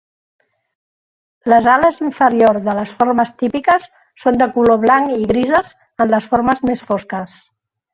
[1.53, 3.87] Les ales inferior de les formes típiques
[4.25, 7.43] són de color blanc i grises en les formes més fosques.